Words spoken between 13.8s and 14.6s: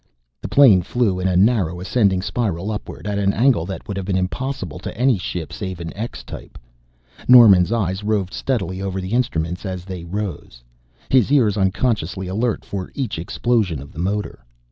the motor.